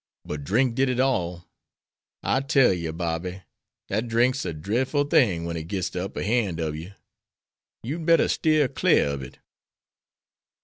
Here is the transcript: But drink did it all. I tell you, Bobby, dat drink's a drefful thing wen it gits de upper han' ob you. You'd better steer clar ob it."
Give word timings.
But 0.25 0.43
drink 0.43 0.73
did 0.73 0.89
it 0.89 0.99
all. 0.99 1.47
I 2.23 2.39
tell 2.41 2.73
you, 2.73 2.91
Bobby, 2.91 3.43
dat 3.87 4.07
drink's 4.07 4.43
a 4.47 4.51
drefful 4.51 5.03
thing 5.11 5.45
wen 5.45 5.55
it 5.57 5.67
gits 5.67 5.91
de 5.91 6.03
upper 6.03 6.23
han' 6.23 6.59
ob 6.59 6.73
you. 6.73 6.93
You'd 7.83 8.07
better 8.07 8.27
steer 8.27 8.67
clar 8.67 9.09
ob 9.09 9.21
it." 9.21 9.37